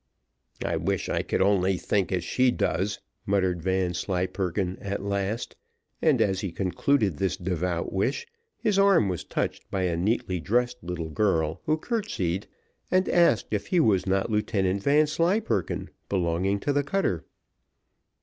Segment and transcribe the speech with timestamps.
[0.65, 5.55] "I wish I could only think as she does," muttered Vanslyperken at last;
[6.01, 8.25] and as he concluded this devout wish,
[8.57, 12.47] his arm was touched by a neatly dressed little girl, who curtsied,
[12.89, 17.23] and asked if he was not Lieutenant Vanslyperken, belonging to the cutter.